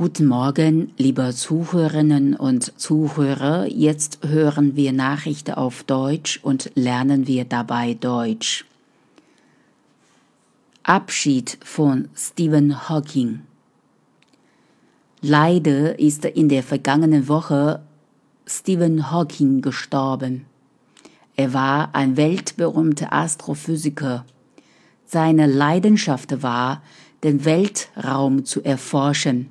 [0.00, 3.66] Guten Morgen, liebe Zuhörerinnen und Zuhörer.
[3.66, 8.64] Jetzt hören wir Nachrichten auf Deutsch und lernen wir dabei Deutsch.
[10.84, 13.40] Abschied von Stephen Hawking.
[15.20, 17.82] Leider ist in der vergangenen Woche
[18.46, 20.46] Stephen Hawking gestorben.
[21.34, 24.24] Er war ein weltberühmter Astrophysiker.
[25.06, 26.82] Seine Leidenschaft war,
[27.24, 29.50] den Weltraum zu erforschen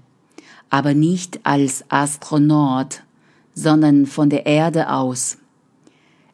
[0.70, 3.04] aber nicht als Astronaut,
[3.54, 5.38] sondern von der Erde aus.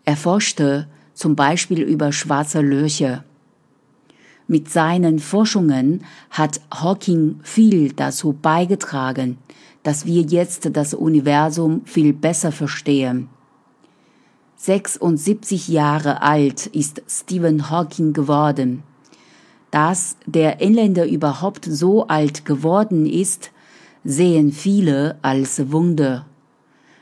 [0.05, 3.23] Er forschte zum Beispiel über schwarze Löcher.
[4.47, 9.37] Mit seinen Forschungen hat Hawking viel dazu beigetragen,
[9.83, 13.29] dass wir jetzt das Universum viel besser verstehen.
[14.57, 18.83] 76 Jahre alt ist Stephen Hawking geworden.
[19.71, 23.51] Dass der Engländer überhaupt so alt geworden ist,
[24.03, 26.25] sehen viele als Wunder.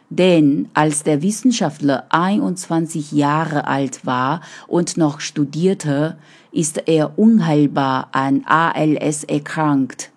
[0.10, 6.18] Denn als der Wissenschaftler 21 Jahre alt war und noch studierte,
[6.52, 10.12] ist er unheilbar an ALS erkrankt.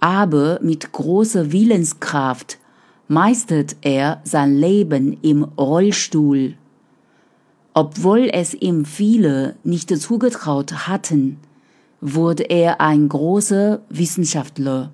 [0.00, 2.58] Aber mit großer Willenskraft
[3.06, 6.54] meistert er sein Leben im Rollstuhl.
[7.74, 11.38] Obwohl es ihm viele nicht zugetraut hatten,
[12.00, 14.90] wurde er ein großer Wissenschaftler.